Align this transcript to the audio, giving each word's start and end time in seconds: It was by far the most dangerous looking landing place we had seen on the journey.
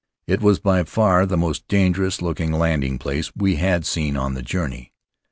It 0.25 0.41
was 0.41 0.57
by 0.57 0.83
far 0.83 1.27
the 1.27 1.37
most 1.37 1.67
dangerous 1.67 2.23
looking 2.23 2.51
landing 2.51 2.97
place 2.97 3.31
we 3.35 3.57
had 3.57 3.85
seen 3.85 4.17
on 4.17 4.33
the 4.33 4.41
journey. 4.41 4.93